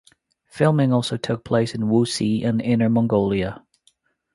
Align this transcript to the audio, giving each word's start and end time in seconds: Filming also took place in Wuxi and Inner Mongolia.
Filming 0.47 0.91
also 0.91 1.15
took 1.15 1.43
place 1.45 1.75
in 1.75 1.81
Wuxi 1.81 2.43
and 2.43 2.59
Inner 2.59 2.89
Mongolia. 2.89 3.63